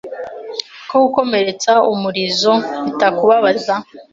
[0.89, 2.53] Ko gukomeretsa umurizo
[2.85, 3.73] bitakubabaza